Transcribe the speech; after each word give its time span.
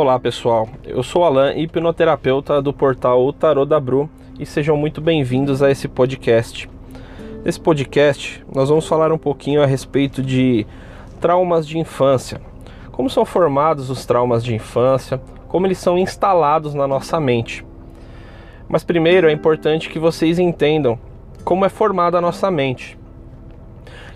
Olá 0.00 0.16
pessoal, 0.16 0.68
eu 0.84 1.02
sou 1.02 1.24
Alan, 1.24 1.54
hipnoterapeuta 1.56 2.62
do 2.62 2.72
portal 2.72 3.26
O 3.26 3.32
Tarô 3.32 3.64
da 3.64 3.80
Bru 3.80 4.08
e 4.38 4.46
sejam 4.46 4.76
muito 4.76 5.00
bem-vindos 5.00 5.60
a 5.60 5.72
esse 5.72 5.88
podcast. 5.88 6.70
Nesse 7.44 7.58
podcast 7.58 8.46
nós 8.54 8.68
vamos 8.68 8.86
falar 8.86 9.10
um 9.10 9.18
pouquinho 9.18 9.60
a 9.60 9.66
respeito 9.66 10.22
de 10.22 10.64
traumas 11.20 11.66
de 11.66 11.80
infância, 11.80 12.40
como 12.92 13.10
são 13.10 13.24
formados 13.24 13.90
os 13.90 14.06
traumas 14.06 14.44
de 14.44 14.54
infância, 14.54 15.20
como 15.48 15.66
eles 15.66 15.78
são 15.78 15.98
instalados 15.98 16.74
na 16.74 16.86
nossa 16.86 17.18
mente. 17.18 17.66
Mas 18.68 18.84
primeiro 18.84 19.28
é 19.28 19.32
importante 19.32 19.90
que 19.90 19.98
vocês 19.98 20.38
entendam 20.38 20.96
como 21.42 21.64
é 21.64 21.68
formada 21.68 22.18
a 22.18 22.20
nossa 22.20 22.52
mente. 22.52 22.96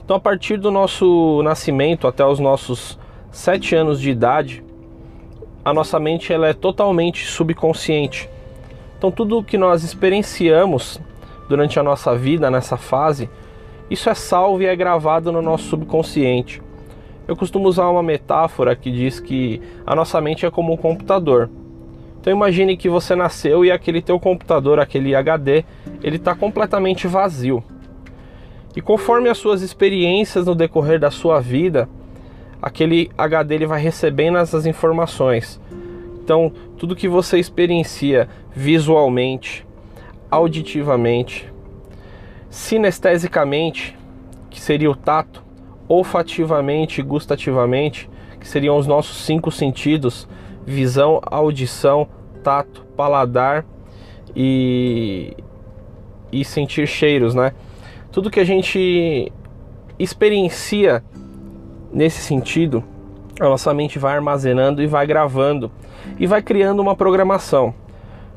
Então, 0.05 0.17
a 0.17 0.21
partir 0.21 0.59
do 0.59 0.71
nosso 0.71 1.43
nascimento 1.43 2.07
até 2.07 2.25
os 2.25 2.39
nossos 2.39 2.97
sete 3.33 3.75
anos 3.75 4.01
de 4.01 4.11
idade, 4.11 4.63
a 5.65 5.73
nossa 5.73 5.99
mente 6.01 6.33
ela 6.33 6.49
é 6.49 6.53
totalmente 6.53 7.27
subconsciente. 7.27 8.29
Então, 8.99 9.11
tudo 9.11 9.43
que 9.43 9.59
nós 9.59 9.83
experienciamos 9.85 11.01
durante 11.49 11.79
a 11.79 11.83
nossa 11.83 12.15
vida 12.17 12.51
nessa 12.51 12.77
fase, 12.77 13.29
isso 13.91 14.09
é 14.09 14.15
salvo 14.15 14.63
e 14.63 14.67
é 14.67 14.75
gravado 14.75 15.31
no 15.31 15.43
nosso 15.43 15.65
subconsciente. 15.65 16.63
Eu 17.27 17.37
costumo 17.37 17.69
usar 17.69 17.89
uma 17.89 18.03
metáfora 18.03 18.75
que 18.75 18.91
diz 18.91 19.21
que 19.21 19.61
a 19.87 19.95
nossa 19.95 20.21
mente 20.21 20.45
é 20.45 20.51
como 20.51 20.73
um 20.73 20.77
computador. 20.77 21.49
Então 22.21 22.33
imagine 22.33 22.77
que 22.77 22.89
você 22.89 23.15
nasceu 23.15 23.65
e 23.65 23.71
aquele 23.71 24.01
teu 24.01 24.19
computador, 24.19 24.79
aquele 24.79 25.15
HD, 25.15 25.65
ele 26.03 26.17
está 26.17 26.35
completamente 26.35 27.07
vazio. 27.07 27.63
E 28.75 28.81
conforme 28.81 29.29
as 29.29 29.39
suas 29.39 29.63
experiências 29.63 30.47
no 30.47 30.55
decorrer 30.55 30.99
da 30.99 31.11
sua 31.11 31.41
vida, 31.41 31.89
aquele 32.63 33.11
HD 33.19 33.57
ele 33.57 33.67
vai 33.67 33.81
recebendo 33.81 34.39
essas 34.39 34.65
informações. 34.65 35.61
Então, 36.23 36.53
tudo 36.79 36.95
que 36.95 37.09
você 37.09 37.39
experiencia 37.39 38.29
visualmente, 38.55 39.67
auditivamente, 40.31 41.53
sinestesicamente, 42.49 43.99
que 44.49 44.61
seria 44.61 44.89
o 44.89 44.95
tato, 44.95 45.43
olfativamente, 45.89 47.03
gustativamente, 47.03 48.09
que 48.39 48.47
seriam 48.47 48.77
os 48.77 48.87
nossos 48.87 49.25
cinco 49.25 49.51
sentidos, 49.51 50.29
visão, 50.65 51.21
audição, 51.25 52.07
tato, 52.45 52.85
paladar 52.97 53.65
e, 54.37 55.37
e 56.31 56.45
sentir 56.45 56.87
cheiros, 56.87 57.35
né? 57.35 57.53
Tudo 58.13 58.31
que 58.31 58.39
a 58.39 58.45
gente 58.45 59.33
experiencia 59.99 61.03
nesse 61.93 62.21
sentido, 62.21 62.83
a 63.41 63.45
nossa 63.45 63.73
mente 63.75 63.99
vai 63.99 64.15
armazenando 64.15 64.83
e 64.83 64.87
vai 64.87 65.07
gravando 65.07 65.71
e 66.19 66.27
vai 66.27 66.43
criando 66.43 66.81
uma 66.81 66.97
programação. 66.97 67.75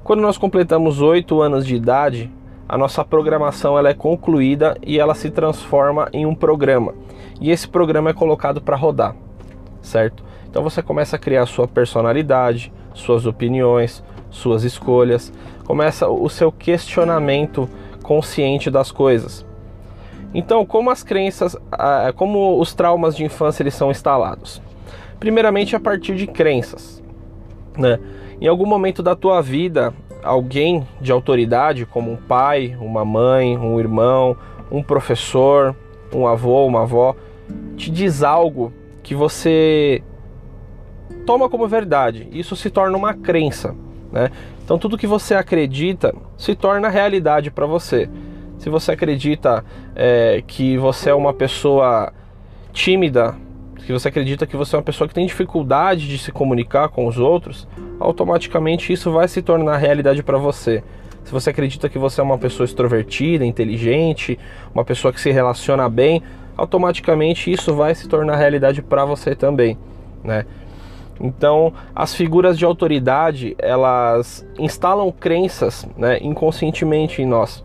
Quando 0.03 0.21
nós 0.21 0.37
completamos 0.37 1.01
8 1.01 1.41
anos 1.41 1.65
de 1.65 1.75
idade, 1.75 2.31
a 2.67 2.77
nossa 2.77 3.03
programação 3.03 3.77
ela 3.77 3.89
é 3.89 3.93
concluída 3.93 4.77
e 4.83 4.99
ela 4.99 5.15
se 5.15 5.29
transforma 5.29 6.09
em 6.11 6.25
um 6.25 6.35
programa. 6.35 6.93
E 7.39 7.51
esse 7.51 7.67
programa 7.67 8.09
é 8.09 8.13
colocado 8.13 8.61
para 8.61 8.75
rodar, 8.75 9.15
certo? 9.81 10.23
Então 10.49 10.63
você 10.63 10.81
começa 10.81 11.15
a 11.15 11.19
criar 11.19 11.45
sua 11.45 11.67
personalidade, 11.67 12.71
suas 12.93 13.25
opiniões, 13.25 14.03
suas 14.29 14.63
escolhas, 14.63 15.31
começa 15.65 16.07
o 16.07 16.29
seu 16.29 16.51
questionamento 16.51 17.69
consciente 18.01 18.69
das 18.69 18.91
coisas. 18.91 19.45
Então, 20.37 20.65
como 20.65 20.89
as 20.89 21.01
crenças, 21.01 21.55
como 22.17 22.59
os 22.59 22.73
traumas 22.73 23.15
de 23.15 23.23
infância 23.23 23.63
eles 23.63 23.73
são 23.73 23.89
instalados? 23.89 24.61
Primeiramente 25.17 25.77
a 25.77 25.79
partir 25.79 26.13
de 26.15 26.27
crenças, 26.27 27.01
né? 27.77 27.97
Em 28.41 28.45
algum 28.45 28.65
momento 28.65 29.01
da 29.01 29.15
tua 29.15 29.41
vida, 29.41 29.93
alguém 30.21 30.85
de 30.99 31.09
autoridade, 31.09 31.85
como 31.85 32.11
um 32.11 32.17
pai, 32.17 32.75
uma 32.81 33.05
mãe, 33.05 33.57
um 33.57 33.79
irmão, 33.79 34.35
um 34.69 34.83
professor, 34.83 35.73
um 36.13 36.27
avô, 36.27 36.65
uma 36.65 36.81
avó, 36.81 37.15
te 37.77 37.89
diz 37.89 38.21
algo 38.21 38.73
que 39.01 39.15
você 39.15 40.03
toma 41.25 41.47
como 41.47 41.65
verdade. 41.65 42.27
Isso 42.33 42.57
se 42.57 42.69
torna 42.69 42.97
uma 42.97 43.13
crença, 43.13 43.73
né? 44.11 44.29
Então 44.65 44.77
tudo 44.77 44.97
que 44.97 45.07
você 45.07 45.33
acredita 45.33 46.13
se 46.37 46.55
torna 46.55 46.89
realidade 46.89 47.49
para 47.49 47.65
você. 47.65 48.09
Se 48.57 48.69
você 48.69 48.91
acredita 48.91 49.63
é, 49.95 50.43
que 50.45 50.77
você 50.77 51.09
é 51.09 51.13
uma 51.13 51.33
pessoa 51.33 52.11
tímida, 52.71 53.35
se 53.85 53.91
você 53.91 54.07
acredita 54.07 54.47
que 54.47 54.57
você 54.57 54.75
é 54.75 54.79
uma 54.79 54.83
pessoa 54.83 55.07
que 55.07 55.13
tem 55.13 55.25
dificuldade 55.25 56.07
de 56.07 56.17
se 56.17 56.31
comunicar 56.31 56.89
com 56.89 57.05
os 57.05 57.19
outros, 57.19 57.67
automaticamente 57.99 58.91
isso 58.91 59.11
vai 59.11 59.27
se 59.27 59.41
tornar 59.41 59.77
realidade 59.77 60.23
para 60.23 60.37
você. 60.37 60.83
Se 61.23 61.31
você 61.31 61.49
acredita 61.49 61.89
que 61.89 61.97
você 61.97 62.21
é 62.21 62.23
uma 62.23 62.37
pessoa 62.37 62.65
extrovertida, 62.65 63.43
inteligente, 63.43 64.37
uma 64.73 64.85
pessoa 64.85 65.11
que 65.11 65.19
se 65.19 65.31
relaciona 65.31 65.89
bem, 65.89 66.21
automaticamente 66.55 67.51
isso 67.51 67.73
vai 67.75 67.95
se 67.95 68.07
tornar 68.07 68.35
realidade 68.35 68.81
para 68.81 69.03
você 69.05 69.35
também, 69.35 69.77
né? 70.23 70.45
Então, 71.19 71.73
as 71.95 72.13
figuras 72.13 72.59
de 72.59 72.65
autoridade, 72.65 73.55
elas 73.57 74.45
instalam 74.59 75.11
crenças, 75.11 75.87
né, 75.97 76.19
inconscientemente 76.21 77.23
em 77.23 77.25
nós. 77.25 77.64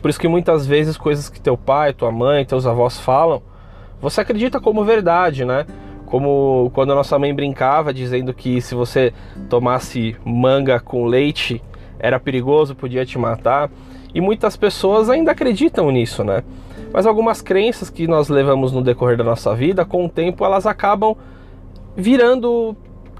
Por 0.00 0.08
isso 0.08 0.18
que 0.20 0.28
muitas 0.28 0.66
vezes 0.66 0.96
coisas 0.96 1.28
que 1.28 1.40
teu 1.40 1.56
pai, 1.56 1.92
tua 1.92 2.10
mãe, 2.10 2.44
teus 2.44 2.66
avós 2.66 2.98
falam, 2.98 3.42
você 4.00 4.20
acredita 4.20 4.60
como 4.60 4.84
verdade, 4.84 5.44
né? 5.44 5.66
Como 6.06 6.70
quando 6.74 6.92
a 6.92 6.94
nossa 6.94 7.18
mãe 7.18 7.34
brincava 7.34 7.92
dizendo 7.92 8.32
que 8.32 8.60
se 8.60 8.74
você 8.74 9.12
tomasse 9.48 10.16
manga 10.24 10.80
com 10.80 11.04
leite 11.04 11.62
era 11.98 12.18
perigoso, 12.18 12.74
podia 12.74 13.04
te 13.04 13.18
matar. 13.18 13.70
E 14.12 14.20
muitas 14.20 14.56
pessoas 14.56 15.08
ainda 15.08 15.32
acreditam 15.32 15.90
nisso, 15.90 16.24
né? 16.24 16.42
Mas 16.92 17.06
algumas 17.06 17.40
crenças 17.40 17.88
que 17.88 18.08
nós 18.08 18.28
levamos 18.28 18.72
no 18.72 18.82
decorrer 18.82 19.16
da 19.16 19.22
nossa 19.22 19.54
vida, 19.54 19.84
com 19.84 20.06
o 20.06 20.08
tempo 20.08 20.44
elas 20.44 20.66
acabam 20.66 21.14
virando 21.94 22.74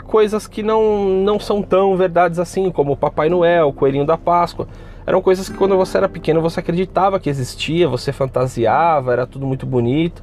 coisas 0.06 0.48
que 0.48 0.62
não, 0.62 1.04
não 1.04 1.38
são 1.38 1.62
tão 1.62 1.96
verdades 1.96 2.40
assim, 2.40 2.70
como 2.70 2.92
o 2.92 2.96
Papai 2.96 3.28
Noel, 3.28 3.68
o 3.68 3.72
Coelhinho 3.72 4.04
da 4.04 4.18
Páscoa. 4.18 4.66
Eram 5.06 5.22
coisas 5.22 5.48
que 5.48 5.56
quando 5.56 5.76
você 5.76 5.96
era 5.96 6.08
pequeno 6.08 6.40
você 6.40 6.60
acreditava 6.60 7.18
que 7.18 7.30
existia, 7.30 7.88
você 7.88 8.12
fantasiava, 8.12 9.12
era 9.12 9.26
tudo 9.26 9.46
muito 9.46 9.66
bonito. 9.66 10.22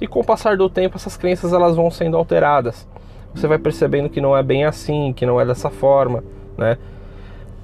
E 0.00 0.06
com 0.06 0.20
o 0.20 0.24
passar 0.24 0.56
do 0.56 0.68
tempo 0.68 0.96
essas 0.96 1.16
crenças 1.16 1.52
elas 1.52 1.74
vão 1.74 1.90
sendo 1.90 2.16
alteradas. 2.16 2.86
Você 3.34 3.46
vai 3.46 3.58
percebendo 3.58 4.08
que 4.08 4.20
não 4.20 4.36
é 4.36 4.42
bem 4.42 4.64
assim, 4.64 5.12
que 5.12 5.26
não 5.26 5.40
é 5.40 5.44
dessa 5.44 5.70
forma, 5.70 6.22
né? 6.56 6.78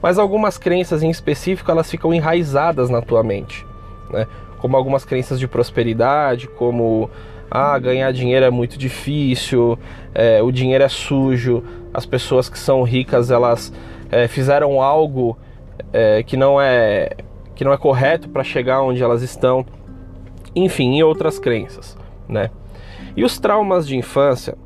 Mas 0.03 0.19
algumas 0.19 0.59
crenças 0.59 1.03
em 1.03 1.11
específico 1.11 1.71
elas 1.71 1.91
ficam 1.91 2.13
enraizadas 2.13 2.91
na 2.91 3.01
tua 3.01 3.23
mente, 3.23 3.67
né? 4.11 4.27
Como 4.59 4.77
algumas 4.77 5.05
crenças 5.05 5.39
de 5.39 5.47
prosperidade, 5.47 6.49
como 6.49 7.11
ah, 7.51 7.79
ganhar 7.79 8.13
dinheiro 8.13 8.45
é 8.45 8.51
muito 8.51 8.79
difícil, 8.79 9.79
é, 10.15 10.43
o 10.43 10.51
dinheiro 10.51 10.85
é 10.85 10.89
sujo, 10.89 11.63
as 11.93 12.05
pessoas 12.05 12.49
que 12.49 12.59
são 12.59 12.83
ricas 12.83 13.31
elas 13.31 13.73
é, 14.11 14.27
fizeram 14.27 14.83
algo 14.83 15.37
é, 15.93 16.23
que 16.23 16.37
não 16.37 16.61
é 16.61 17.11
que 17.55 17.65
não 17.65 17.73
é 17.73 17.77
correto 17.77 18.29
para 18.29 18.43
chegar 18.43 18.83
onde 18.83 19.01
elas 19.01 19.23
estão, 19.23 19.65
enfim, 20.57 20.97
e 20.97 21.05
outras 21.05 21.39
crenças, 21.39 21.97
né? 22.29 22.51
E 23.17 23.25
os 23.25 23.39
traumas 23.39 23.87
de 23.87 23.97
infância, 23.97 24.57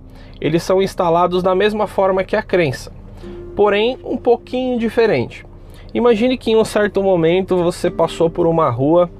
eles 0.40 0.62
são 0.62 0.80
instalados 0.80 1.42
da 1.42 1.54
mesma 1.54 1.86
forma 1.86 2.24
que 2.24 2.34
a 2.34 2.42
crença, 2.42 2.90
porém 3.54 3.98
um 4.02 4.16
pouquinho 4.16 4.78
diferente. 4.78 5.44
Imagine 5.92 6.38
que 6.38 6.50
em 6.50 6.56
um 6.56 6.64
certo 6.64 7.02
momento 7.02 7.56
você 7.56 7.90
passou 7.90 8.30
por 8.30 8.46
uma 8.46 8.70
rua 8.70 9.10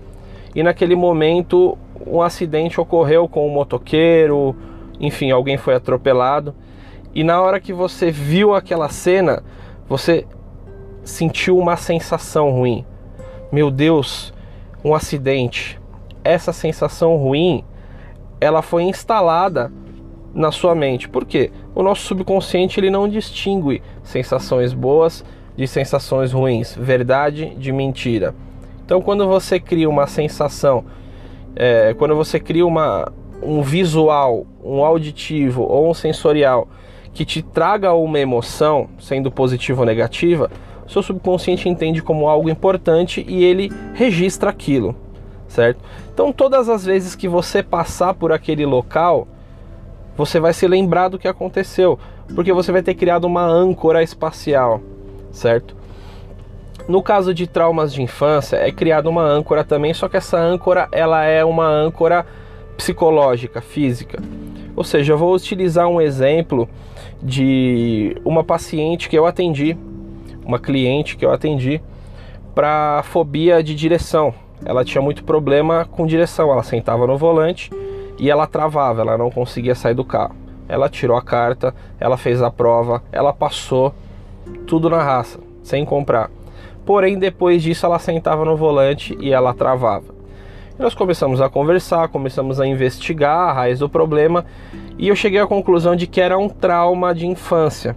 e 0.55 0.63
naquele 0.63 0.95
momento 0.95 1.77
um 2.07 2.23
acidente 2.23 2.81
ocorreu 2.81 3.29
com 3.29 3.47
um 3.47 3.51
motoqueiro, 3.51 4.57
enfim, 5.01 5.31
alguém 5.31 5.57
foi 5.57 5.75
atropelado. 5.75 6.55
E 7.15 7.25
na 7.25 7.41
hora 7.41 7.61
que 7.61 7.73
você 7.73 8.11
viu 8.11 8.55
aquela 8.55 8.89
cena, 8.89 9.43
você 9.89 10.27
sentiu 11.09 11.59
uma 11.59 11.77
sensação 11.77 12.51
ruim. 12.51 12.85
Meu 13.51 13.71
Deus, 13.71 14.33
um 14.85 14.95
acidente. 14.95 15.81
Essa 16.23 16.53
sensação 16.53 17.17
ruim, 17.17 17.65
ela 18.41 18.63
foi 18.63 18.83
instalada 18.83 19.73
na 20.35 20.53
sua 20.53 20.75
mente. 20.75 21.09
Por 21.09 21.25
quê? 21.25 21.51
O 21.75 21.83
nosso 21.83 22.03
subconsciente 22.03 22.79
ele 22.79 22.91
não 22.91 23.09
distingue 23.09 23.83
sensações 24.03 24.73
boas 24.73 25.25
de 25.57 25.67
sensações 25.67 26.33
ruins, 26.33 26.77
verdade 26.77 27.55
de 27.57 27.73
mentira. 27.73 28.35
Então, 28.85 29.01
quando 29.01 29.27
você 29.27 29.59
cria 29.59 29.89
uma 29.89 30.07
sensação 30.07 30.85
é, 31.57 31.95
quando 31.95 32.15
você 32.15 32.39
cria 32.39 32.65
uma, 32.65 33.11
um 33.43 33.63
visual, 33.63 34.47
um 34.63 34.85
auditivo 34.85 35.63
ou 35.63 35.91
um 35.91 35.95
sensorial 35.95 36.69
que 37.13 37.25
te 37.25 37.43
traga 37.43 37.93
uma 37.95 38.21
emoção, 38.21 38.89
sendo 39.01 39.31
positiva 39.31 39.81
ou 39.81 39.87
negativa, 39.87 40.51
seu 40.89 41.03
subconsciente 41.03 41.69
entende 41.69 42.03
como 42.03 42.29
algo 42.29 42.49
importante 42.49 43.25
e 43.29 43.45
ele 43.45 43.71
registra 43.95 44.51
aquilo, 44.51 44.97
certo? 45.47 45.83
Então, 46.13 46.33
todas 46.33 46.69
as 46.69 46.85
vezes 46.85 47.15
que 47.15 47.29
você 47.29 47.63
passar 47.63 48.15
por 48.15 48.33
aquele 48.33 48.65
local, 48.65 49.29
você 50.17 50.41
vai 50.41 50.53
se 50.53 50.67
lembrar 50.67 51.09
do 51.09 51.19
que 51.19 51.29
aconteceu. 51.29 51.99
Porque 52.35 52.53
você 52.53 52.73
vai 52.73 52.83
ter 52.83 52.95
criado 52.95 53.25
uma 53.25 53.45
âncora 53.45 54.03
espacial, 54.03 54.81
certo? 55.31 55.77
No 56.89 57.03
caso 57.03 57.33
de 57.33 57.47
traumas 57.47 57.93
de 57.93 58.03
infância, 58.03 58.57
é 58.57 58.73
criada 58.73 59.09
uma 59.09 59.23
âncora 59.23 59.63
também, 59.63 59.93
só 59.95 60.09
que 60.09 60.17
essa 60.17 60.39
âncora 60.39 60.89
ela 60.91 61.25
é 61.25 61.45
uma 61.45 61.67
âncora 61.67 62.27
psicológica, 62.77 63.61
física. 63.61 64.23
Ou 64.75 64.85
seja, 64.85 65.13
eu 65.13 65.19
vou 65.19 65.35
utilizar 65.35 65.89
um 65.89 66.01
exemplo 66.01 66.69
de 67.23 68.17
uma 68.25 68.45
paciente 68.45 69.09
que 69.09 69.19
eu 69.19 69.27
atendi, 69.27 69.77
uma 70.49 70.59
cliente 70.59 71.15
que 71.15 71.27
eu 71.27 71.31
atendi 71.31 71.79
para 72.55 73.03
fobia 73.05 73.63
de 73.63 73.75
direção. 73.75 74.33
Ela 74.65 74.83
tinha 74.83 75.03
muito 75.03 75.23
problema 75.23 75.85
com 75.85 76.07
direção, 76.07 76.51
ela 76.51 76.63
sentava 76.63 77.07
no 77.07 77.19
volante 77.19 77.71
e 78.19 78.31
ela 78.31 78.47
travava, 78.47 79.03
ela 79.03 79.19
não 79.19 79.31
conseguia 79.31 79.75
sair 79.75 79.95
do 79.95 80.05
carro. 80.05 80.35
Ela 80.67 80.89
tirou 80.89 81.17
a 81.17 81.23
carta, 81.23 81.75
ela 82.01 82.17
fez 82.17 82.43
a 82.43 82.51
prova, 82.51 83.03
ela 83.13 83.33
passou 83.33 83.95
tudo 84.67 84.89
na 84.89 85.03
raça, 85.03 85.39
sem 85.63 85.85
comprar. 85.85 86.31
Porém, 86.85 87.19
depois 87.19 87.63
disso, 87.63 87.85
ela 87.85 87.99
sentava 87.99 88.45
no 88.45 88.57
volante 88.57 89.17
e 89.21 89.31
ela 89.31 89.53
travava. 89.53 90.15
E 90.79 90.83
nós 90.83 90.95
começamos 90.95 91.43
a 91.43 91.51
conversar, 91.51 92.09
começamos 92.09 92.59
a 92.59 92.67
investigar 92.67 93.51
a 93.51 93.53
raiz 93.53 93.79
do 93.79 93.89
problema 93.89 94.47
e 94.99 95.09
eu 95.09 95.15
cheguei 95.15 95.41
à 95.41 95.47
conclusão 95.47 95.95
de 95.95 96.07
que 96.07 96.21
era 96.21 96.39
um 96.39 96.49
trauma 96.49 97.15
de 97.15 97.27
infância. 97.27 97.95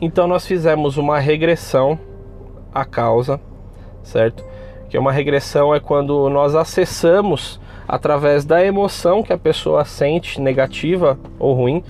Então, 0.00 0.26
nós 0.26 0.46
fizemos 0.46 0.96
uma 0.96 1.18
regressão 1.18 1.98
à 2.72 2.84
causa, 2.84 3.40
certo? 4.02 4.44
Que 4.88 4.98
uma 4.98 5.12
regressão 5.12 5.74
é 5.74 5.80
quando 5.80 6.28
nós 6.28 6.54
acessamos 6.54 7.60
através 7.86 8.44
da 8.44 8.64
emoção 8.64 9.22
que 9.22 9.32
a 9.32 9.38
pessoa 9.38 9.84
sente, 9.84 10.40
negativa 10.40 11.18
ou 11.38 11.54
ruim, 11.54 11.82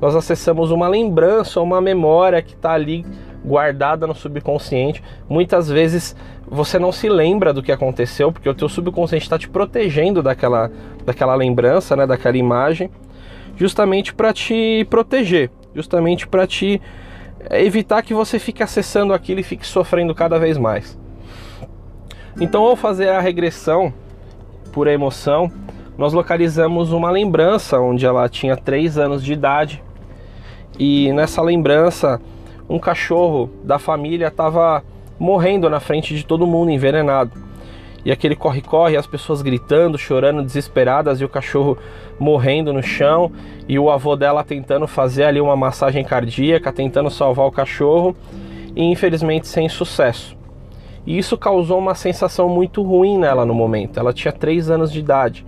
nós 0.00 0.16
acessamos 0.16 0.70
uma 0.70 0.88
lembrança, 0.88 1.60
uma 1.60 1.80
memória 1.80 2.42
que 2.42 2.54
está 2.54 2.72
ali 2.72 3.06
guardada 3.44 4.06
no 4.06 4.14
subconsciente. 4.14 5.02
Muitas 5.28 5.68
vezes 5.68 6.16
você 6.46 6.78
não 6.78 6.92
se 6.92 7.08
lembra 7.08 7.52
do 7.52 7.62
que 7.62 7.72
aconteceu, 7.72 8.32
porque 8.32 8.48
o 8.48 8.54
teu 8.54 8.68
subconsciente 8.68 9.24
está 9.24 9.38
te 9.38 9.48
protegendo 9.48 10.22
daquela, 10.22 10.70
daquela 11.04 11.34
lembrança, 11.34 11.96
né, 11.96 12.06
daquela 12.06 12.36
imagem, 12.36 12.90
justamente 13.56 14.12
para 14.12 14.32
te 14.32 14.86
proteger, 14.90 15.50
justamente 15.74 16.26
para 16.26 16.46
te 16.46 16.80
eh, 17.48 17.64
evitar 17.64 18.02
que 18.02 18.14
você 18.14 18.38
fique 18.38 18.62
acessando 18.62 19.12
aquilo 19.12 19.40
e 19.40 19.42
fique 19.42 19.66
sofrendo 19.66 20.14
cada 20.14 20.38
vez 20.38 20.58
mais. 20.58 20.98
Então, 22.40 22.64
ao 22.64 22.76
fazer 22.76 23.10
a 23.10 23.20
regressão 23.20 23.92
por 24.72 24.86
emoção, 24.86 25.50
nós 25.98 26.12
localizamos 26.12 26.92
uma 26.92 27.10
lembrança 27.10 27.78
onde 27.78 28.06
ela 28.06 28.28
tinha 28.28 28.56
3 28.56 28.98
anos 28.98 29.22
de 29.22 29.32
idade. 29.32 29.82
E 30.78 31.12
nessa 31.12 31.42
lembrança, 31.42 32.20
um 32.68 32.78
cachorro 32.78 33.50
da 33.62 33.78
família 33.78 34.28
estava 34.28 34.82
morrendo 35.18 35.68
na 35.68 35.78
frente 35.78 36.14
de 36.14 36.24
todo 36.24 36.46
mundo, 36.46 36.70
envenenado. 36.70 37.32
E 38.04 38.10
aquele 38.10 38.34
corre-corre, 38.34 38.96
as 38.96 39.06
pessoas 39.06 39.42
gritando, 39.42 39.96
chorando, 39.96 40.42
desesperadas, 40.42 41.20
e 41.20 41.24
o 41.24 41.28
cachorro 41.28 41.78
morrendo 42.18 42.72
no 42.72 42.82
chão, 42.82 43.30
e 43.68 43.78
o 43.78 43.90
avô 43.90 44.16
dela 44.16 44.42
tentando 44.42 44.88
fazer 44.88 45.24
ali 45.24 45.40
uma 45.40 45.56
massagem 45.56 46.04
cardíaca, 46.04 46.72
tentando 46.72 47.10
salvar 47.10 47.46
o 47.46 47.52
cachorro, 47.52 48.16
e 48.74 48.82
infelizmente 48.82 49.46
sem 49.46 49.68
sucesso. 49.68 50.36
E 51.06 51.18
isso 51.18 51.36
causou 51.36 51.78
uma 51.78 51.94
sensação 51.94 52.48
muito 52.48 52.82
ruim 52.82 53.18
nela 53.18 53.44
no 53.44 53.54
momento. 53.54 53.98
Ela 53.98 54.12
tinha 54.12 54.32
3 54.32 54.70
anos 54.70 54.92
de 54.92 55.00
idade. 55.00 55.44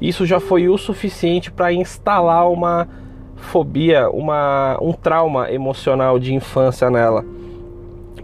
Isso 0.00 0.26
já 0.26 0.40
foi 0.40 0.68
o 0.68 0.76
suficiente 0.76 1.50
para 1.50 1.72
instalar 1.72 2.50
uma 2.50 2.88
fobia, 3.36 4.08
uma, 4.10 4.78
um 4.80 4.92
trauma 4.92 5.50
emocional 5.50 6.18
de 6.18 6.34
infância 6.34 6.90
nela. 6.90 7.24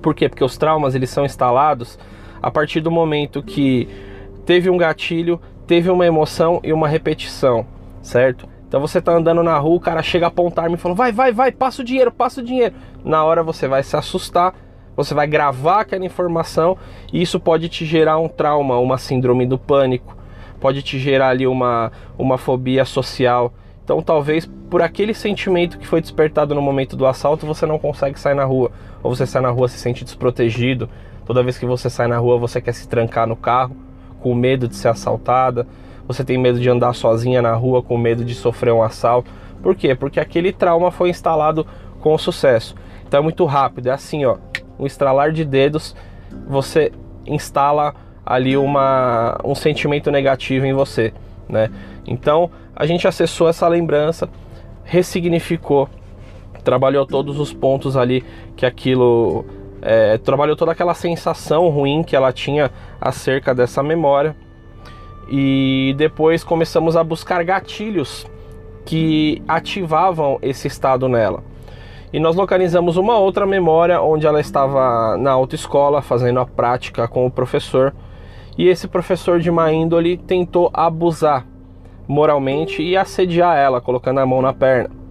Por 0.00 0.14
quê? 0.14 0.28
Porque 0.28 0.44
os 0.44 0.56
traumas 0.56 0.94
eles 0.94 1.10
são 1.10 1.24
instalados 1.24 1.98
a 2.42 2.50
partir 2.50 2.80
do 2.80 2.90
momento 2.90 3.42
que 3.42 3.88
teve 4.44 4.68
um 4.68 4.76
gatilho, 4.76 5.40
teve 5.66 5.88
uma 5.88 6.04
emoção 6.04 6.60
e 6.64 6.72
uma 6.72 6.88
repetição, 6.88 7.66
certo? 8.02 8.48
Então 8.66 8.80
você 8.80 9.00
tá 9.00 9.12
andando 9.12 9.42
na 9.42 9.56
rua, 9.58 9.76
o 9.76 9.80
cara 9.80 10.02
chega 10.02 10.26
a 10.26 10.28
apontar-me 10.28 10.74
e 10.74 10.78
fala: 10.78 10.94
vai, 10.94 11.12
vai, 11.12 11.32
vai, 11.32 11.52
passa 11.52 11.82
o 11.82 11.84
dinheiro, 11.84 12.10
passa 12.10 12.40
o 12.40 12.44
dinheiro. 12.44 12.74
Na 13.04 13.24
hora 13.24 13.42
você 13.42 13.68
vai 13.68 13.82
se 13.82 13.96
assustar 13.96 14.54
você 14.96 15.14
vai 15.14 15.26
gravar 15.26 15.80
aquela 15.80 16.04
informação 16.04 16.76
e 17.12 17.22
isso 17.22 17.40
pode 17.40 17.68
te 17.68 17.84
gerar 17.84 18.18
um 18.18 18.28
trauma, 18.28 18.78
uma 18.78 18.98
síndrome 18.98 19.46
do 19.46 19.58
pânico, 19.58 20.16
pode 20.60 20.82
te 20.82 20.98
gerar 20.98 21.30
ali 21.30 21.46
uma, 21.46 21.90
uma 22.18 22.36
fobia 22.36 22.84
social. 22.84 23.52
Então, 23.82 24.02
talvez 24.02 24.48
por 24.70 24.82
aquele 24.82 25.14
sentimento 25.14 25.78
que 25.78 25.86
foi 25.86 26.00
despertado 26.00 26.54
no 26.54 26.62
momento 26.62 26.96
do 26.96 27.06
assalto, 27.06 27.46
você 27.46 27.66
não 27.66 27.78
consegue 27.78 28.20
sair 28.20 28.34
na 28.34 28.44
rua, 28.44 28.70
ou 29.02 29.14
você 29.14 29.26
sai 29.26 29.42
na 29.42 29.50
rua 29.50 29.68
se 29.68 29.78
sente 29.78 30.04
desprotegido. 30.04 30.88
Toda 31.24 31.42
vez 31.42 31.58
que 31.58 31.66
você 31.66 31.88
sai 31.88 32.08
na 32.08 32.18
rua, 32.18 32.38
você 32.38 32.60
quer 32.60 32.72
se 32.72 32.88
trancar 32.88 33.26
no 33.26 33.36
carro, 33.36 33.76
com 34.20 34.34
medo 34.34 34.68
de 34.68 34.76
ser 34.76 34.88
assaltada. 34.88 35.66
Você 36.06 36.24
tem 36.24 36.38
medo 36.38 36.58
de 36.58 36.68
andar 36.68 36.94
sozinha 36.94 37.40
na 37.40 37.54
rua, 37.54 37.82
com 37.82 37.96
medo 37.96 38.24
de 38.24 38.34
sofrer 38.34 38.72
um 38.72 38.82
assalto. 38.82 39.30
Por 39.62 39.74
quê? 39.74 39.94
Porque 39.94 40.18
aquele 40.18 40.52
trauma 40.52 40.90
foi 40.90 41.10
instalado 41.10 41.66
com 42.00 42.16
sucesso. 42.18 42.74
Então 43.06 43.20
é 43.20 43.22
muito 43.22 43.44
rápido, 43.44 43.88
é 43.88 43.92
assim, 43.92 44.24
ó 44.24 44.36
um 44.82 44.86
estralar 44.86 45.32
de 45.32 45.44
dedos, 45.44 45.94
você 46.48 46.92
instala 47.26 47.94
ali 48.26 48.56
uma, 48.56 49.38
um 49.44 49.54
sentimento 49.54 50.10
negativo 50.10 50.66
em 50.66 50.72
você, 50.72 51.12
né? 51.48 51.70
Então 52.06 52.50
a 52.74 52.84
gente 52.84 53.06
acessou 53.06 53.48
essa 53.48 53.68
lembrança, 53.68 54.28
ressignificou, 54.82 55.88
trabalhou 56.64 57.06
todos 57.06 57.38
os 57.38 57.52
pontos 57.52 57.96
ali 57.96 58.24
que 58.56 58.66
aquilo 58.66 59.44
é, 59.82 60.16
trabalhou 60.16 60.54
toda 60.54 60.72
aquela 60.72 60.94
sensação 60.94 61.68
ruim 61.68 62.04
que 62.04 62.14
ela 62.14 62.32
tinha 62.32 62.70
acerca 63.00 63.54
dessa 63.54 63.82
memória. 63.82 64.36
E 65.28 65.94
depois 65.98 66.44
começamos 66.44 66.96
a 66.96 67.02
buscar 67.02 67.42
gatilhos 67.44 68.26
que 68.84 69.42
ativavam 69.46 70.38
esse 70.40 70.68
estado 70.68 71.08
nela. 71.08 71.42
E 72.12 72.20
nós 72.20 72.36
localizamos 72.36 72.96
uma 72.96 73.18
outra 73.18 73.46
memória 73.46 74.00
onde 74.00 74.26
ela 74.26 74.40
estava 74.40 75.16
na 75.16 75.32
autoescola 75.32 76.02
fazendo 76.02 76.40
a 76.40 76.46
prática 76.46 77.08
com 77.08 77.26
o 77.26 77.30
professor. 77.30 77.94
E 78.56 78.68
esse 78.68 78.86
professor 78.86 79.40
de 79.40 79.50
má 79.50 79.72
índole 79.72 80.18
tentou 80.18 80.70
abusar 80.74 81.46
moralmente 82.06 82.82
e 82.82 82.96
assediar 82.96 83.56
ela, 83.56 83.80
colocando 83.80 84.20
a 84.20 84.26
mão 84.26 84.42
na 84.42 84.52
perna. 84.52 85.01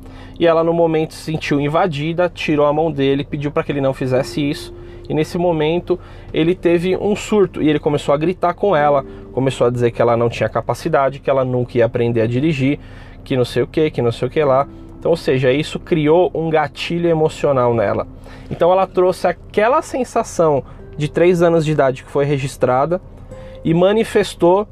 E 0.42 0.48
ela 0.48 0.64
no 0.64 0.74
momento 0.74 1.14
se 1.14 1.22
sentiu 1.22 1.62
invadida, 1.62 2.28
tirou 2.28 2.66
a 2.66 2.74
mão 2.74 2.92
dele, 2.92 3.24
pediu 3.24 3.52
para 3.52 3.62
que 3.62 3.72
ele 3.72 3.80
não 3.80 3.94
fizesse 3.94 4.42
isso. 4.42 4.74
E 5.08 5.14
nesse 5.14 5.38
momento 5.38 6.00
ele 6.34 6.56
teve 6.56 6.98
um 6.98 7.16
surto 7.16 7.62
e 7.62 7.70
ele 7.70 7.78
começou 7.78 8.12
a 8.12 8.18
gritar 8.18 8.56
com 8.56 8.76
ela, 8.76 9.06
começou 9.34 9.68
a 9.68 9.70
dizer 9.70 9.92
que 9.92 10.02
ela 10.02 10.18
não 10.18 10.30
tinha 10.30 10.50
capacidade, 10.50 11.20
que 11.20 11.30
ela 11.30 11.46
nunca 11.46 11.78
ia 11.78 11.86
aprender 11.86 12.22
a 12.22 12.26
dirigir, 12.26 12.80
que 13.24 13.38
não 13.38 13.46
sei 13.46 13.62
o 13.62 13.68
que, 13.68 13.92
que 13.92 14.02
não 14.02 14.12
sei 14.12 14.28
o 14.28 14.32
que 14.32 14.44
lá. 14.44 14.68
Então, 14.98 15.12
ou 15.12 15.18
seja, 15.18 15.52
isso 15.52 15.80
criou 15.80 16.32
um 16.34 16.50
gatilho 16.50 17.08
emocional 17.08 17.76
nela. 17.76 18.08
Então, 18.50 18.72
ela 18.72 18.88
trouxe 18.88 19.28
aquela 19.28 19.84
sensação 19.84 20.64
de 20.98 21.08
3 21.08 21.44
anos 21.44 21.64
de 21.64 21.72
idade 21.72 22.04
que 22.04 22.10
foi 22.10 22.26
registrada 22.26 23.00
e 23.64 23.76
manifestou 23.76 24.68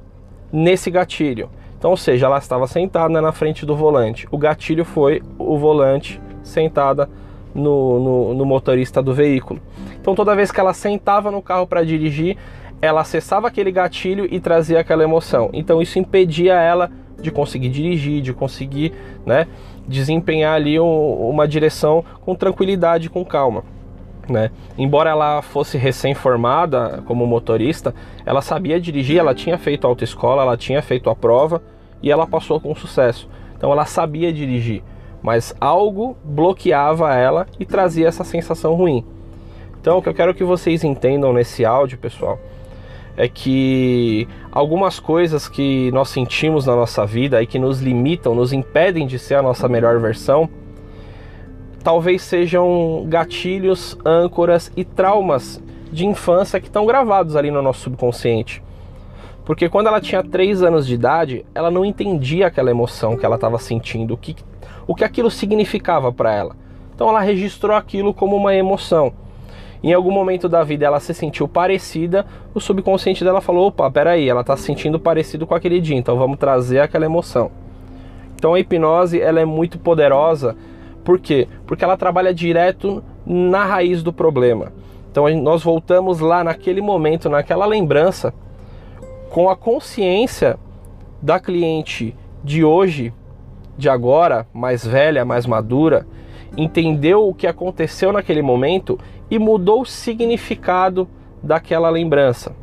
nesse 0.51 0.89
gatilho. 0.89 1.47
Então, 1.79 1.91
ou 1.91 1.97
seja, 1.97 2.25
ela 2.25 2.37
estava 2.37 2.67
sentada 2.67 3.21
na 3.21 3.31
frente 3.31 3.65
do 3.65 3.73
volante. 3.73 4.27
O 4.29 4.37
gatilho 4.37 4.83
foi 4.83 5.23
o 5.37 5.57
volante 5.57 6.21
sentada 6.43 7.09
no, 7.55 7.99
no, 7.99 8.33
no 8.33 8.45
motorista 8.45 9.01
do 9.01 9.13
veículo. 9.13 9.61
Então, 9.99 10.13
toda 10.13 10.35
vez 10.35 10.51
que 10.51 10.59
ela 10.59 10.73
sentava 10.73 11.31
no 11.31 11.41
carro 11.41 11.65
para 11.65 11.81
dirigir, 11.85 12.35
ela 12.81 12.99
acessava 12.99 13.47
aquele 13.47 13.71
gatilho 13.71 14.27
e 14.29 14.41
trazia 14.41 14.81
aquela 14.81 15.03
emoção. 15.03 15.49
Então, 15.53 15.81
isso 15.81 15.97
impedia 15.97 16.55
ela 16.55 16.91
de 17.17 17.31
conseguir 17.31 17.69
dirigir, 17.69 18.21
de 18.21 18.33
conseguir, 18.33 18.93
né, 19.25 19.47
desempenhar 19.87 20.55
ali 20.55 20.77
um, 20.77 21.29
uma 21.29 21.47
direção 21.47 22.03
com 22.25 22.35
tranquilidade, 22.35 23.09
com 23.09 23.23
calma. 23.23 23.63
Né? 24.29 24.51
Embora 24.77 25.09
ela 25.09 25.41
fosse 25.41 25.77
recém-formada 25.77 27.03
como 27.05 27.25
motorista, 27.25 27.93
ela 28.25 28.41
sabia 28.41 28.79
dirigir, 28.79 29.17
ela 29.17 29.33
tinha 29.33 29.57
feito 29.57 29.87
autoescola, 29.87 30.43
ela 30.43 30.55
tinha 30.55 30.81
feito 30.81 31.09
a 31.09 31.15
prova 31.15 31.61
e 32.01 32.11
ela 32.11 32.27
passou 32.27 32.59
com 32.59 32.75
sucesso. 32.75 33.27
Então 33.57 33.71
ela 33.71 33.85
sabia 33.85 34.31
dirigir, 34.31 34.83
mas 35.21 35.55
algo 35.59 36.15
bloqueava 36.23 37.13
ela 37.13 37.47
e 37.59 37.65
trazia 37.65 38.07
essa 38.07 38.23
sensação 38.23 38.75
ruim. 38.75 39.03
Então 39.81 39.97
o 39.97 40.01
que 40.01 40.09
eu 40.09 40.13
quero 40.13 40.35
que 40.35 40.43
vocês 40.43 40.83
entendam 40.83 41.33
nesse 41.33 41.65
áudio, 41.65 41.97
pessoal, 41.97 42.39
é 43.17 43.27
que 43.27 44.27
algumas 44.51 44.99
coisas 44.99 45.49
que 45.49 45.91
nós 45.91 46.09
sentimos 46.09 46.65
na 46.65 46.75
nossa 46.75 47.05
vida 47.05 47.41
e 47.41 47.47
que 47.47 47.59
nos 47.59 47.81
limitam, 47.81 48.33
nos 48.33 48.53
impedem 48.53 49.05
de 49.05 49.19
ser 49.19 49.35
a 49.35 49.41
nossa 49.41 49.67
melhor 49.67 49.99
versão, 49.99 50.49
talvez 51.83 52.21
sejam 52.21 53.05
gatilhos, 53.07 53.97
âncoras 54.05 54.71
e 54.75 54.83
traumas 54.83 55.61
de 55.91 56.05
infância 56.05 56.59
que 56.59 56.67
estão 56.67 56.85
gravados 56.85 57.35
ali 57.35 57.49
no 57.49 57.61
nosso 57.61 57.81
subconsciente. 57.81 58.61
Porque 59.45 59.67
quando 59.67 59.87
ela 59.87 59.99
tinha 59.99 60.23
3 60.23 60.61
anos 60.61 60.85
de 60.85 60.93
idade, 60.93 61.45
ela 61.55 61.71
não 61.71 61.83
entendia 61.83 62.47
aquela 62.47 62.69
emoção 62.69 63.17
que 63.17 63.25
ela 63.25 63.35
estava 63.35 63.57
sentindo, 63.57 64.13
o 64.13 64.17
que, 64.17 64.35
o 64.85 64.93
que 64.93 65.03
aquilo 65.03 65.31
significava 65.31 66.11
para 66.11 66.33
ela. 66.33 66.55
Então 66.93 67.09
ela 67.09 67.21
registrou 67.21 67.75
aquilo 67.75 68.13
como 68.13 68.35
uma 68.35 68.53
emoção. 68.53 69.11
Em 69.81 69.93
algum 69.93 70.11
momento 70.11 70.49
da 70.49 70.63
vida 70.63 70.85
ela 70.85 70.99
se 70.99 71.13
sentiu 71.13 71.47
parecida, 71.47 72.25
o 72.53 72.59
subconsciente 72.59 73.23
dela 73.23 73.41
falou: 73.41 73.67
opa, 73.67 73.89
peraí, 73.89 74.29
ela 74.29 74.41
está 74.41 74.55
se 74.57 74.63
sentindo 74.63 74.99
parecido 74.99 75.47
com 75.47 75.55
aquele 75.55 75.79
dia, 75.79 75.97
então 75.97 76.17
vamos 76.17 76.37
trazer 76.37 76.81
aquela 76.81 77.05
emoção. 77.05 77.49
Então 78.35 78.53
a 78.53 78.59
hipnose 78.59 79.19
ela 79.19 79.39
é 79.39 79.45
muito 79.45 79.79
poderosa, 79.79 80.55
por 81.09 81.19
quê? 81.19 81.47
Porque 81.65 81.83
ela 81.83 81.97
trabalha 81.97 82.31
direto 82.31 83.03
na 83.25 83.65
raiz 83.65 84.03
do 84.03 84.13
problema. 84.13 84.71
Então 85.09 85.27
nós 85.41 85.63
voltamos 85.63 86.19
lá 86.19 86.43
naquele 86.43 86.81
momento, 86.81 87.27
naquela 87.27 87.65
lembrança, 87.65 88.31
com 89.31 89.49
a 89.49 89.55
consciência 89.55 90.59
da 91.19 91.39
cliente 91.39 92.15
de 92.43 92.63
hoje, 92.63 93.11
de 93.75 93.89
agora, 93.89 94.45
mais 94.53 94.85
velha, 94.85 95.25
mais 95.25 95.47
madura, 95.47 96.05
entendeu 96.55 97.27
o 97.27 97.33
que 97.33 97.47
aconteceu 97.47 98.13
naquele 98.13 98.43
momento 98.43 98.99
e 99.31 99.39
mudou 99.39 99.81
o 99.81 99.87
significado 99.87 101.09
daquela 101.41 101.89
lembrança. 101.89 102.55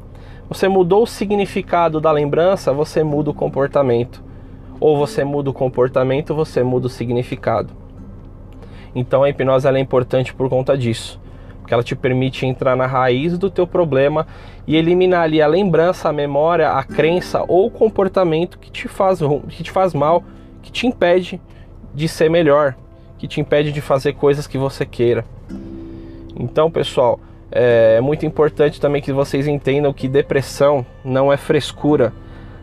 Você 0.49 0.69
mudou 0.69 1.03
o 1.03 1.07
significado 1.09 2.01
da 2.01 2.13
lembrança, 2.13 2.73
você 2.73 3.03
muda 3.03 3.29
o 3.29 3.35
comportamento. 3.35 4.23
Ou 4.79 4.97
você 4.97 5.25
muda 5.25 5.51
o 5.51 5.53
comportamento, 5.53 6.33
você 6.33 6.63
muda 6.63 6.87
o 6.87 6.91
significado. 6.91 7.86
Então 8.97 9.23
a 9.23 9.31
hipnose 9.31 9.69
é 9.69 9.79
importante 9.79 10.35
por 10.35 10.49
conta 10.49 10.77
disso 10.77 11.21
porque 11.67 11.75
ela 11.75 11.83
te 11.83 11.97
permite 11.97 12.47
entrar 12.47 12.77
na 12.77 12.87
raiz 12.87 13.37
do 13.37 13.51
teu 13.51 13.67
problema 13.67 14.25
e 14.69 14.77
eliminar 14.77 15.25
ali 15.25 15.43
a 15.43 15.49
lembrança, 15.49 16.09
a 16.09 16.13
memória, 16.13 16.71
a 16.71 16.85
crença 16.85 17.45
ou 17.49 17.67
o 17.67 17.71
comportamento 17.73 18.57
que 18.57 18.71
te 18.71 18.87
faz, 18.87 19.19
que 19.49 19.65
te 19.65 19.73
faz 19.73 19.93
mal, 19.93 20.23
que 20.63 20.71
te 20.71 20.87
impede 20.87 21.41
de 21.93 22.07
ser 22.07 22.31
melhor, 22.31 22.77
que 23.19 23.27
te 23.27 23.41
impede 23.41 23.73
de 23.73 23.81
fazer 23.81 24.13
coisas 24.13 24.47
que 24.47 24.57
você 24.57 24.87
queira. 24.87 25.25
Então, 26.39 26.71
pessoal, 26.71 27.19
é 27.51 28.01
muito 28.01 28.25
importante 28.25 28.81
também 28.81 29.03
que 29.03 29.13
vocês 29.13 29.49
entendam 29.49 29.93
que 29.93 30.07
depressão 30.07 30.87
não 31.05 31.33
é 31.33 31.37
frescura. 31.37 32.13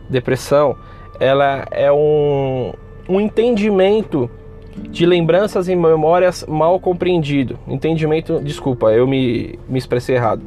Depressão, 0.08 0.78
ela 1.20 1.66
é 1.70 1.92
um, 1.92 2.72
um 3.06 3.20
entendimento 3.20 4.30
de 4.76 5.06
lembranças 5.06 5.68
e 5.68 5.76
memórias 5.76 6.44
mal 6.48 6.78
compreendido. 6.80 7.58
Entendimento, 7.66 8.40
desculpa, 8.40 8.92
eu 8.92 9.06
me, 9.06 9.58
me 9.68 9.78
expressei 9.78 10.16
errado. 10.16 10.42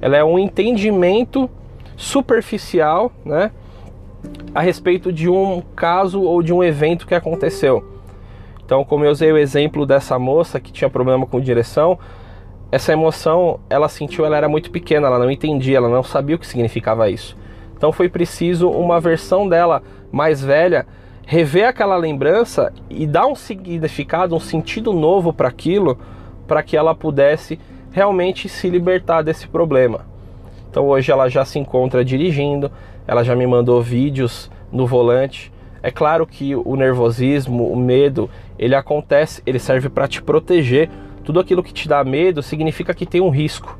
Ela 0.00 0.16
é 0.16 0.24
um 0.24 0.38
entendimento 0.38 1.48
superficial, 1.96 3.12
né, 3.24 3.50
a 4.54 4.60
respeito 4.60 5.12
de 5.12 5.28
um 5.28 5.62
caso 5.74 6.22
ou 6.22 6.42
de 6.42 6.52
um 6.52 6.62
evento 6.62 7.06
que 7.06 7.14
aconteceu. 7.14 7.84
Então, 8.64 8.84
como 8.84 9.04
eu 9.04 9.10
usei 9.10 9.32
o 9.32 9.38
exemplo 9.38 9.86
dessa 9.86 10.18
moça 10.18 10.60
que 10.60 10.70
tinha 10.70 10.90
problema 10.90 11.26
com 11.26 11.40
direção, 11.40 11.98
essa 12.70 12.92
emoção 12.92 13.60
ela 13.70 13.88
sentiu, 13.88 14.26
ela 14.26 14.36
era 14.36 14.48
muito 14.48 14.70
pequena, 14.70 15.06
ela 15.06 15.18
não 15.18 15.30
entendia, 15.30 15.78
ela 15.78 15.88
não 15.88 16.02
sabia 16.02 16.36
o 16.36 16.38
que 16.38 16.46
significava 16.46 17.08
isso. 17.08 17.36
Então 17.76 17.92
foi 17.92 18.08
preciso 18.08 18.68
uma 18.68 19.00
versão 19.00 19.48
dela 19.48 19.82
mais 20.12 20.42
velha 20.42 20.86
rever 21.30 21.68
aquela 21.68 21.94
lembrança 21.94 22.72
e 22.88 23.06
dar 23.06 23.26
um 23.26 23.34
significado, 23.34 24.34
um 24.34 24.40
sentido 24.40 24.94
novo 24.94 25.30
para 25.30 25.46
aquilo, 25.46 25.98
para 26.46 26.62
que 26.62 26.74
ela 26.74 26.94
pudesse 26.94 27.60
realmente 27.92 28.48
se 28.48 28.70
libertar 28.70 29.20
desse 29.20 29.46
problema. 29.46 30.06
Então 30.70 30.86
hoje 30.88 31.12
ela 31.12 31.28
já 31.28 31.44
se 31.44 31.58
encontra 31.58 32.02
dirigindo, 32.02 32.72
ela 33.06 33.22
já 33.22 33.36
me 33.36 33.46
mandou 33.46 33.82
vídeos 33.82 34.50
no 34.72 34.86
volante. 34.86 35.52
É 35.82 35.90
claro 35.90 36.26
que 36.26 36.56
o 36.56 36.76
nervosismo, 36.76 37.70
o 37.70 37.76
medo, 37.76 38.30
ele 38.58 38.74
acontece, 38.74 39.42
ele 39.44 39.58
serve 39.58 39.90
para 39.90 40.08
te 40.08 40.22
proteger. 40.22 40.88
Tudo 41.22 41.40
aquilo 41.40 41.62
que 41.62 41.74
te 41.74 41.86
dá 41.86 42.02
medo 42.02 42.42
significa 42.42 42.94
que 42.94 43.04
tem 43.04 43.20
um 43.20 43.28
risco. 43.28 43.78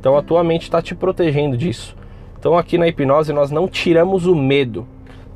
Então 0.00 0.16
a 0.16 0.22
tua 0.22 0.42
mente 0.42 0.62
está 0.62 0.82
te 0.82 0.96
protegendo 0.96 1.56
disso. 1.56 1.94
Então 2.40 2.58
aqui 2.58 2.76
na 2.76 2.88
hipnose 2.88 3.32
nós 3.32 3.52
não 3.52 3.68
tiramos 3.68 4.26
o 4.26 4.34
medo, 4.34 4.84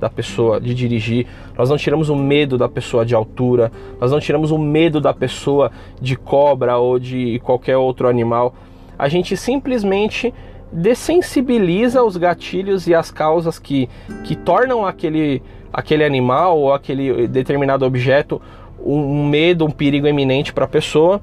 da 0.03 0.11
pessoa 0.11 0.61
de 0.61 0.75
dirigir, 0.75 1.29
nós 1.57 1.71
não 1.71 1.77
tiramos 1.77 2.09
o 2.09 2.17
medo 2.17 2.59
da 2.59 2.69
pessoa 2.69 3.07
de 3.07 3.15
altura, 3.15 3.71
nós 4.01 4.11
não 4.11 4.19
tiramos 4.19 4.51
o 4.51 4.59
medo 4.59 5.01
da 5.01 5.15
pessoa 5.15 5.71
de 6.01 6.17
cobra 6.17 6.77
ou 6.77 6.99
de 6.99 7.39
qualquer 7.45 7.77
outro 7.77 8.09
animal. 8.09 8.53
A 8.99 9.09
gente 9.09 9.37
simplesmente 9.37 10.35
dessensibiliza 10.73 12.03
os 12.03 12.17
gatilhos 12.17 12.89
e 12.89 12.95
as 12.97 13.13
causas 13.13 13.61
que, 13.61 13.89
que 14.25 14.35
tornam 14.35 14.85
aquele, 14.85 15.41
aquele 15.73 16.03
animal 16.03 16.59
ou 16.59 16.75
aquele 16.75 17.29
determinado 17.29 17.87
objeto 17.87 18.43
um 18.85 19.29
medo, 19.29 19.65
um 19.65 19.71
perigo 19.71 20.09
eminente 20.09 20.53
para 20.53 20.65
a 20.65 20.69
pessoa, 20.69 21.23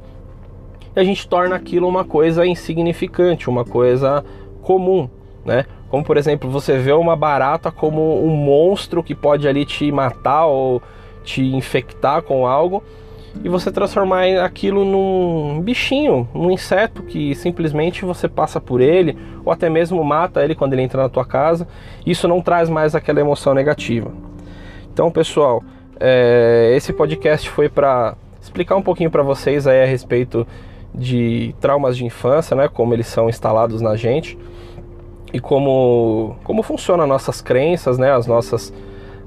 e 0.96 1.00
a 1.02 1.04
gente 1.04 1.28
torna 1.28 1.54
aquilo 1.54 1.86
uma 1.86 2.06
coisa 2.06 2.48
insignificante, 2.48 3.50
uma 3.50 3.66
coisa 3.66 4.24
comum, 4.62 5.10
né? 5.44 5.66
Como 5.90 6.04
por 6.04 6.18
exemplo, 6.18 6.50
você 6.50 6.78
vê 6.78 6.92
uma 6.92 7.16
barata 7.16 7.72
como 7.72 8.24
um 8.24 8.36
monstro 8.36 9.04
que 9.04 9.16
pode 9.16 9.48
ali 9.48 9.66
te 9.66 9.92
matar 9.92 10.46
ou 10.46 10.82
te 11.24 11.44
infectar 11.56 12.22
com 12.22 12.46
algo 12.46 12.84
e 13.44 13.50
você 13.50 13.72
transformar 13.72 14.26
aquilo 14.44 14.84
num 14.84 15.62
bichinho, 15.62 16.28
num 16.34 16.52
inseto 16.52 17.04
que 17.04 17.34
simplesmente 17.36 18.04
você 18.04 18.28
passa 18.28 18.60
por 18.60 18.82
ele 18.82 19.18
ou 19.46 19.52
até 19.52 19.70
mesmo 19.70 20.04
mata 20.04 20.44
ele 20.44 20.56
quando 20.56 20.74
ele 20.74 20.82
entra 20.82 21.04
na 21.04 21.10
tua 21.10 21.26
casa. 21.26 21.68
Isso 22.06 22.28
não 22.28 22.42
traz 22.42 22.70
mais 22.70 22.96
aquela 22.96 23.20
emoção 23.20 23.54
negativa. 23.54 24.12
Então, 24.92 25.12
pessoal, 25.12 25.64
é, 26.00 26.74
esse 26.76 26.92
podcast 26.94 27.50
foi 27.50 27.70
para 27.70 28.16
explicar 28.42 28.76
um 28.76 28.82
pouquinho 28.82 29.12
para 29.12 29.24
vocês 29.24 29.68
aí 29.68 29.84
a 29.84 29.86
respeito 29.86 30.46
de 30.94 31.54
traumas 31.60 31.96
de 31.96 32.06
infância, 32.06 32.56
né, 32.56 32.68
como 32.68 32.94
eles 32.94 33.08
são 33.08 33.30
instalados 33.30 33.80
na 33.80 33.96
gente 33.96 34.38
e 35.34 35.40
como, 35.40 36.36
como 36.44 36.64
funcionam 36.64 37.04
as 37.04 37.10
nossas 37.10 37.42
crenças, 37.42 37.98
né, 37.98 38.12
as, 38.12 38.26
nossas, 38.26 38.74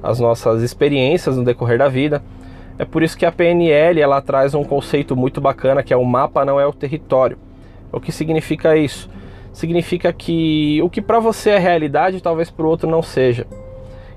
as 0.03 0.19
nossas 0.19 0.63
experiências 0.63 1.37
no 1.37 1.45
decorrer 1.45 1.79
da 1.79 1.89
vida. 1.89 2.23
É 2.79 2.85
por 2.85 3.03
isso 3.03 3.17
que 3.17 3.27
a 3.27 3.31
PNL 3.31 4.01
ela 4.01 4.21
traz 4.21 4.55
um 4.55 4.65
conceito 4.65 5.15
muito 5.15 5.41
bacana 5.41 5.83
que 5.83 5.93
é 5.93 5.97
o 5.97 6.05
mapa 6.05 6.45
não 6.45 6.59
é 6.59 6.67
o 6.67 6.73
território. 6.73 7.39
O 7.93 8.01
que 8.01 8.11
significa 8.11 8.77
isso? 8.77 9.09
Significa 9.53 10.13
que 10.13 10.81
o 10.83 10.89
que 10.89 11.03
para 11.03 11.21
você 11.21 11.51
é 11.51 11.59
realidade 11.59 12.23
talvez 12.23 12.51
para 12.51 12.65
o 12.65 12.69
outro 12.69 12.89
não 12.89 13.03
seja. 13.03 13.47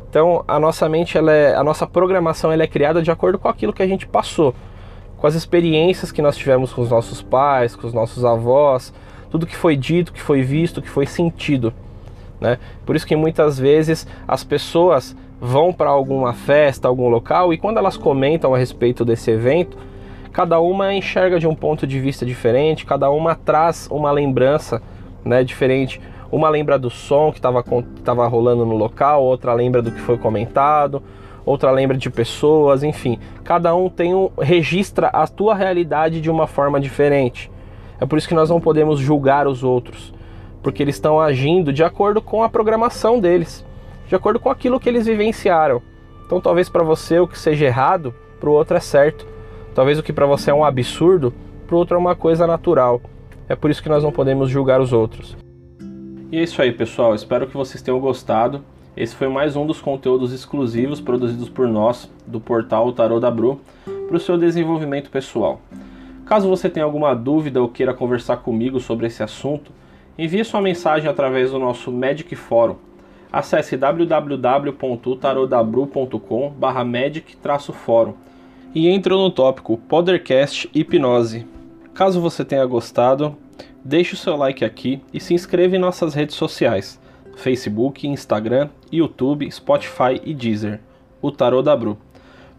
Então 0.09 0.43
a 0.47 0.59
nossa 0.59 0.87
mente, 0.87 1.17
ela 1.17 1.31
é, 1.31 1.53
a 1.55 1.63
nossa 1.63 1.85
programação 1.85 2.51
ela 2.51 2.63
é 2.63 2.67
criada 2.67 3.01
de 3.01 3.11
acordo 3.11 3.37
com 3.37 3.49
aquilo 3.49 3.73
que 3.73 3.83
a 3.83 3.87
gente 3.87 4.07
passou, 4.07 4.55
com 5.17 5.27
as 5.27 5.35
experiências 5.35 6.11
que 6.11 6.21
nós 6.21 6.37
tivemos 6.37 6.73
com 6.73 6.81
os 6.81 6.89
nossos 6.89 7.21
pais, 7.21 7.75
com 7.75 7.85
os 7.85 7.93
nossos 7.93 8.23
avós, 8.23 8.93
tudo 9.29 9.46
que 9.46 9.55
foi 9.55 9.75
dito, 9.75 10.13
que 10.13 10.22
foi 10.22 10.41
visto, 10.41 10.82
que 10.82 10.89
foi 10.89 11.05
sentido. 11.05 11.74
Né? 12.39 12.58
Por 12.86 12.96
isso 12.96 13.08
que 13.08 13.15
muitas 13.15 13.58
vezes 13.60 14.08
as 14.27 14.44
pessoas 14.44 15.15
vão 15.39 15.74
para 15.74 15.89
alguma 15.89 16.34
festa, 16.34 16.88
algum 16.88 17.08
local 17.08 17.53
e 17.53 17.58
quando 17.58 17.77
elas 17.77 17.98
comentam 17.98 18.53
a 18.53 18.58
respeito 18.58 19.03
desse 19.03 19.32
evento, 19.32 19.77
cada 20.32 20.60
uma 20.60 20.94
enxerga 20.94 21.39
de 21.39 21.48
um 21.48 21.55
ponto 21.55 21.88
de 21.88 22.00
vista 22.00 22.25
diferente, 22.25 22.86
cada 22.86 23.10
uma 23.10 23.36
traz 23.36 23.88
uma 23.91 24.12
lembrança 24.12 24.82
né, 25.24 25.44
diferente. 25.44 26.01
Uma 26.32 26.50
lembra 26.50 26.77
do 26.77 26.89
som 26.89 27.32
que 27.32 27.38
estava 27.38 28.27
rolando 28.27 28.65
no 28.65 28.75
local, 28.75 29.24
outra 29.24 29.53
lembra 29.53 29.82
do 29.82 29.91
que 29.91 30.01
foi 30.01 30.17
comentado, 30.17 31.01
outra 31.46 31.72
lembra 31.72 31.98
de 31.98 32.10
pessoas, 32.10 32.84
enfim. 32.84 33.20
Cada 33.44 33.74
um 33.75 33.89
tem 33.89 34.13
um, 34.13 34.29
registra 34.41 35.08
a 35.08 35.27
tua 35.27 35.55
realidade 35.55 36.20
de 36.20 36.29
uma 36.29 36.48
forma 36.48 36.79
diferente. 36.82 37.50
É 38.05 38.07
por 38.07 38.19
isso 38.19 38.27
que 38.27 38.35
nós 38.35 38.51
não 38.51 38.62
podemos 38.62 39.00
julgar 39.00 39.47
os 39.47 39.63
outros, 39.63 40.13
porque 40.62 40.83
eles 40.83 40.93
estão 40.93 41.19
agindo 41.19 41.74
de 41.74 41.83
acordo 41.83 42.21
com 42.21 42.43
a 42.43 42.50
programação 42.50 43.19
deles, 43.19 43.65
de 44.07 44.13
acordo 44.13 44.39
com 44.39 44.51
aquilo 44.51 44.79
que 44.79 44.88
eles 44.88 45.07
vivenciaram. 45.07 45.81
Então, 46.24 46.39
talvez 46.39 46.69
para 46.69 46.83
você 46.83 47.19
o 47.19 47.27
que 47.27 47.38
seja 47.38 47.65
errado, 47.65 48.13
para 48.39 48.47
o 48.47 48.53
outro 48.53 48.77
é 48.77 48.79
certo. 48.79 49.25
Talvez 49.74 49.97
o 49.97 50.03
que 50.03 50.13
para 50.13 50.27
você 50.27 50.51
é 50.51 50.53
um 50.53 50.63
absurdo, 50.63 51.33
para 51.65 51.75
o 51.75 51.79
outro 51.79 51.95
é 51.95 52.00
uma 52.00 52.15
coisa 52.15 52.45
natural. 52.45 53.01
É 53.50 53.55
por 53.55 53.71
isso 53.71 53.81
que 53.81 53.89
nós 53.89 54.03
não 54.03 54.12
podemos 54.12 54.51
julgar 54.51 54.79
os 54.79 54.93
outros. 54.93 55.35
E 56.31 56.38
é 56.38 56.43
isso 56.43 56.62
aí, 56.62 56.71
pessoal. 56.71 57.15
Espero 57.15 57.47
que 57.47 57.57
vocês 57.57 57.81
tenham 57.81 58.00
gostado. 58.00 58.62
Esse 58.95 59.15
foi 59.15 59.29
mais 59.29 59.55
um 59.55 59.65
dos 59.65 59.81
conteúdos 59.81 60.31
exclusivos 60.31 61.01
produzidos 61.01 61.50
por 61.50 61.67
nós, 61.67 62.07
do 62.27 62.39
portal 62.39 62.93
Tarot 62.93 63.19
da 63.19 63.31
Bru, 63.31 63.59
para 64.07 64.15
o 64.17 64.19
seu 64.19 64.38
desenvolvimento 64.38 65.09
pessoal. 65.09 65.59
Caso 66.25 66.50
você 66.50 66.67
tenha 66.70 66.86
alguma 66.86 67.13
dúvida 67.13 67.62
ou 67.62 67.70
queira 67.70 67.94
conversar 67.94 68.38
comigo 68.38 68.79
sobre 68.79 69.05
esse 69.05 69.22
assunto, 69.22 69.72
envie 70.17 70.44
sua 70.44 70.60
mensagem 70.60 71.08
através 71.08 71.51
do 71.51 71.60
nosso 71.60 71.91
Magic 71.91 72.36
Fórum. 72.36 72.77
Acesse 73.32 73.77
www.tarodabru.com 73.77 76.53
magic-fórum 76.86 78.13
e 78.74 78.88
entre 78.88 79.13
no 79.13 79.29
tópico 79.29 79.77
Podercast 79.77 80.67
Hipnose. 80.74 81.46
Caso 81.94 82.20
você 82.20 82.44
tenha 82.44 82.65
gostado, 82.65 83.36
deixe 83.84 84.15
o 84.15 84.17
seu 84.17 84.36
like 84.36 84.65
aqui 84.65 85.01
e 85.13 85.20
se 85.20 85.34
inscreva 85.34 85.75
em 85.75 85.79
nossas 85.79 86.13
redes 86.13 86.36
sociais, 86.36 87.00
Facebook, 87.36 88.08
Instagram, 88.08 88.70
YouTube, 88.91 89.50
Spotify 89.51 90.22
e 90.24 90.34
Deezer, 90.34 90.79
o 91.22 91.32
Tarot 91.32 91.63
da 91.63 91.75
Bru. 91.75 91.98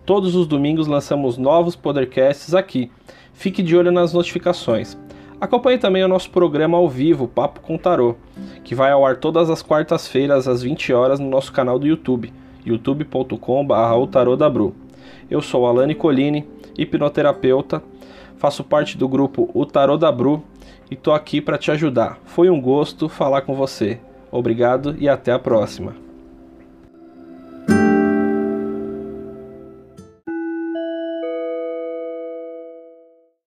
Todos 0.04 0.36
os 0.36 0.46
domingos 0.46 0.86
lançamos 0.86 1.36
novos 1.36 1.74
podcasts 1.74 2.54
aqui. 2.54 2.90
Fique 3.36 3.62
de 3.62 3.76
olho 3.76 3.92
nas 3.92 4.14
notificações. 4.14 4.96
Acompanhe 5.38 5.76
também 5.76 6.02
o 6.02 6.08
nosso 6.08 6.30
programa 6.30 6.78
ao 6.78 6.88
vivo, 6.88 7.28
Papo 7.28 7.60
com 7.60 7.76
Tarô, 7.76 8.16
que 8.64 8.74
vai 8.74 8.90
ao 8.90 9.04
ar 9.04 9.16
todas 9.16 9.50
as 9.50 9.62
quartas-feiras 9.62 10.48
às 10.48 10.62
20 10.62 10.94
horas 10.94 11.20
no 11.20 11.28
nosso 11.28 11.52
canal 11.52 11.78
do 11.78 11.86
YouTube, 11.86 12.32
youtube.com.br 12.64 14.72
Eu 15.30 15.42
sou 15.42 15.66
Alane 15.66 15.94
Colini, 15.94 16.48
hipnoterapeuta, 16.78 17.82
faço 18.38 18.64
parte 18.64 18.96
do 18.96 19.06
grupo 19.06 19.50
O 19.52 19.66
Tarô 19.66 19.98
da 19.98 20.10
Bru 20.10 20.42
e 20.90 20.96
tô 20.96 21.12
aqui 21.12 21.42
para 21.42 21.58
te 21.58 21.70
ajudar. 21.70 22.18
Foi 22.24 22.48
um 22.48 22.60
gosto 22.60 23.06
falar 23.06 23.42
com 23.42 23.54
você. 23.54 24.00
Obrigado 24.32 24.96
e 24.98 25.10
até 25.10 25.30
a 25.30 25.38
próxima. 25.38 26.05